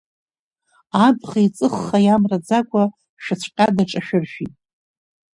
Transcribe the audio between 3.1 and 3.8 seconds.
шәыцәҟьа